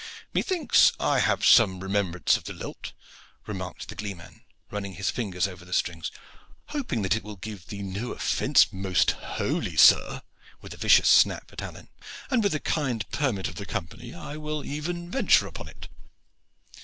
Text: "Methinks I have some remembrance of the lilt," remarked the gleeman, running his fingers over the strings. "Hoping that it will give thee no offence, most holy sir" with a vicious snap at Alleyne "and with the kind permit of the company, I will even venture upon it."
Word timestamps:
"Methinks 0.33 0.91
I 0.99 1.19
have 1.19 1.45
some 1.45 1.79
remembrance 1.79 2.35
of 2.35 2.45
the 2.45 2.53
lilt," 2.53 2.93
remarked 3.45 3.87
the 3.87 3.93
gleeman, 3.93 4.41
running 4.71 4.93
his 4.95 5.11
fingers 5.11 5.47
over 5.47 5.63
the 5.63 5.73
strings. 5.73 6.09
"Hoping 6.69 7.03
that 7.03 7.15
it 7.15 7.23
will 7.23 7.35
give 7.35 7.67
thee 7.67 7.83
no 7.83 8.11
offence, 8.11 8.73
most 8.73 9.11
holy 9.11 9.77
sir" 9.77 10.23
with 10.59 10.73
a 10.73 10.77
vicious 10.77 11.07
snap 11.07 11.53
at 11.53 11.61
Alleyne 11.61 11.89
"and 12.31 12.41
with 12.41 12.53
the 12.53 12.59
kind 12.59 13.07
permit 13.11 13.47
of 13.47 13.57
the 13.57 13.65
company, 13.67 14.11
I 14.11 14.37
will 14.37 14.65
even 14.65 15.11
venture 15.11 15.45
upon 15.45 15.67
it." 15.67 15.87